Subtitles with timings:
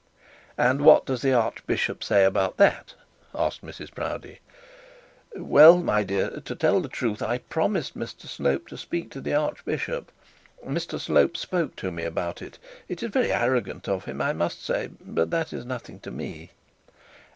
[0.57, 2.95] 'And what does the archbishop say about that?'
[3.35, 4.39] asked Mrs Proudie.
[5.35, 9.35] 'Well, my dear, to tell the truth, I promised Mr Slope to speak to the
[9.35, 10.11] archbishop.
[10.65, 12.57] Mr Slope spoke to me about it.
[12.89, 16.49] It was very arrogant of him, I must say, but that is nothing to me.'